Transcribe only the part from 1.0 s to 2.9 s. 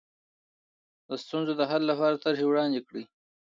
د ستونزو د حل لپاره طرحې وړاندې